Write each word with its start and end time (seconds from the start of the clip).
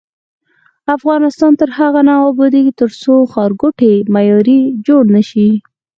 افغانستان 0.95 1.51
تر 1.59 1.69
هغو 1.77 2.01
نه 2.09 2.15
ابادیږي، 2.29 2.73
ترڅو 2.81 3.13
ښارګوټي 3.33 3.93
معیاري 4.13 4.59
جوړ 4.85 5.03
نشي. 5.15 5.49